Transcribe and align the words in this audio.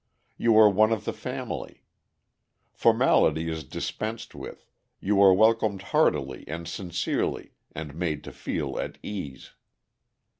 You 0.35 0.57
are 0.57 0.67
one 0.67 0.91
of 0.91 1.05
the 1.05 1.13
family. 1.13 1.83
Formality 2.71 3.47
is 3.47 3.63
dispensed 3.63 4.33
with; 4.33 4.67
you 4.99 5.21
are 5.21 5.31
welcomed 5.31 5.83
heartily 5.93 6.43
and 6.47 6.67
sincerely, 6.67 7.51
and 7.75 7.93
made 7.93 8.23
to 8.23 8.31
feel 8.31 8.79
at 8.79 8.97
ease. 9.03 9.51